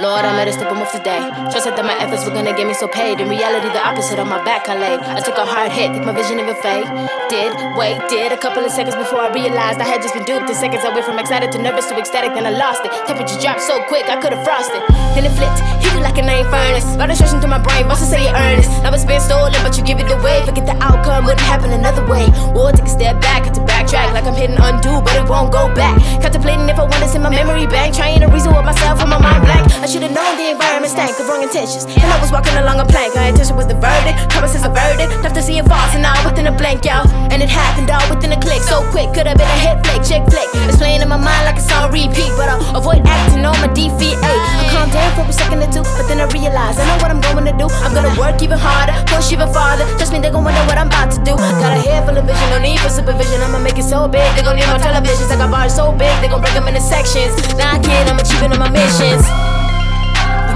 [0.00, 1.20] Lord, I made a step move today.
[1.52, 3.20] Trusted that my efforts were gonna get me so paid.
[3.20, 5.00] In reality, the opposite on my back I laid.
[5.04, 6.88] I took a hard hit, think my vision even fade.
[7.28, 10.48] Did, wait, did a couple of seconds before I realized I had just been duped.
[10.48, 12.90] The seconds I went from excited to nervous to ecstatic, then I lost it.
[13.04, 14.80] Temperature dropped so quick, I could've frosted.
[15.12, 16.88] Then it flipped, hit it like a name furnace.
[16.96, 18.72] Registration through my brain, must say it earnest.
[18.80, 20.40] Now it's been stolen, but you give it away.
[20.48, 22.32] Forget the outcome, wouldn't happen another way.
[22.56, 25.52] Or take a step back, had to backtrack like I'm hitting undo, but it won't
[25.52, 26.00] go back.
[26.32, 29.12] Contemplating if I want to send my memory back, trying to reason with myself when
[29.12, 29.68] my mind blank.
[29.84, 31.84] I should've known the environment stank of wrong intentions.
[31.84, 34.16] And I was walking along a plank, my intention was the verdict.
[34.32, 37.04] Promise is averted, left to see it false, and all within a blank, yo.
[37.28, 39.12] And it happened all within a click, so quick.
[39.12, 40.48] Could've been a hit flick, chick flick.
[40.72, 43.68] It's playing in my mind like it's on repeat, but I'll avoid acting on my.
[43.68, 46.96] Ay, I calm down for a second or two, but then I realize I know
[47.04, 47.68] what I'm going to do.
[47.92, 49.84] Gonna work even harder, push even farther.
[49.98, 51.36] Trust me, they gon' wonder what I'm about to do.
[51.36, 53.40] Got a head full of vision, no need for supervision.
[53.42, 55.30] I'ma make it so big, they gon' need more televisions.
[55.30, 57.36] I got bars so big, they gon' break them into sections.
[57.56, 59.28] Now I kid, I'm achieving all my missions.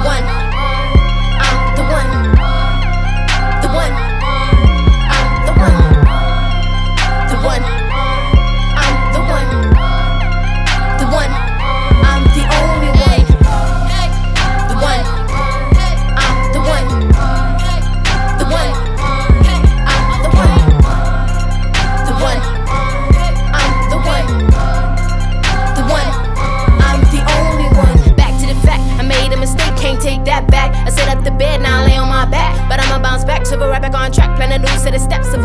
[0.00, 0.24] One,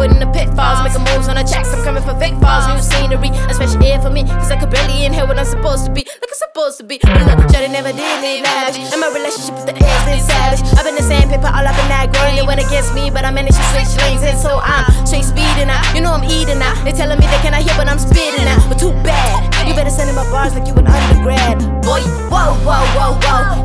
[0.01, 0.81] avoiding the pitfalls.
[0.81, 2.65] Making moves on the checks, I'm coming for fake falls.
[2.65, 4.25] New scenery, a special air for me.
[4.25, 6.01] Cause I could barely inhale what I'm supposed to be.
[6.01, 6.97] Like I'm supposed to be.
[7.01, 8.81] But look, Shawty never did need lavish.
[8.81, 10.65] And my relationship with the air's been savage.
[10.73, 12.37] I've been the sandpaper all up in that grind.
[12.37, 14.25] They went against me, but I managed to switch lanes.
[14.25, 15.85] And so I'm straight speeding out.
[15.93, 16.81] You know I'm eating out.
[16.81, 18.65] They telling me they cannot hear, but I'm spitting out.
[18.65, 19.53] But too bad.
[19.67, 21.61] You better send in my bars like you an undergrad.
[21.85, 22.01] Boy,
[22.33, 22.80] whoa, whoa.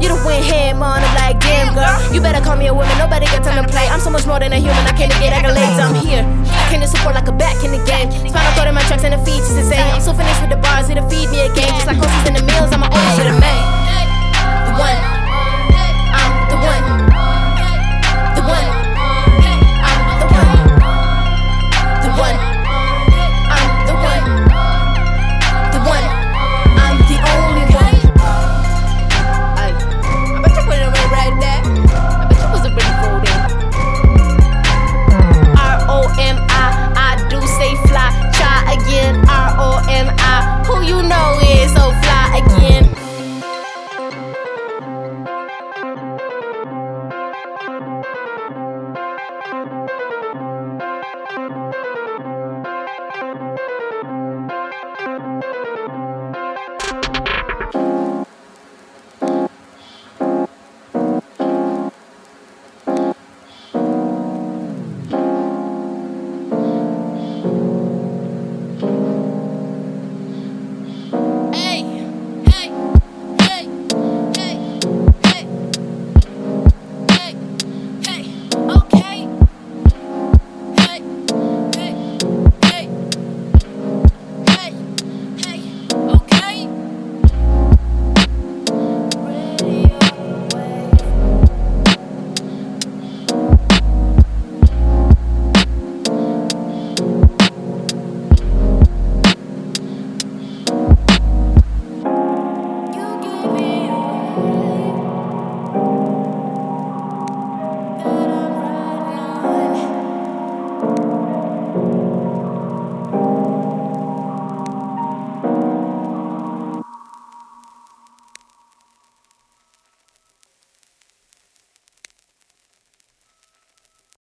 [0.01, 1.97] You done went ham on it like damn girl.
[2.13, 3.89] You better call me a woman, nobody got time to play.
[3.89, 5.81] I'm so much more than a human, I can't get accolades.
[5.81, 6.23] I'm here.
[6.23, 8.11] I came to support like a back in the game.
[8.13, 9.85] Spinal cord in my tracks and the features the same.
[9.95, 11.73] I'm so finished with the bars, it'll feed me again.
[11.81, 12.01] Just like